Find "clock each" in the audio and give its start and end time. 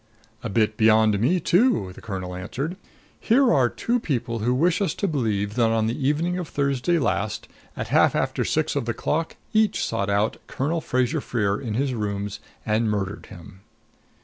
8.95-9.85